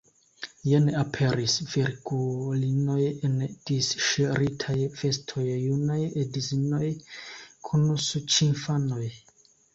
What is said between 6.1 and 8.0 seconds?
edzinoj kun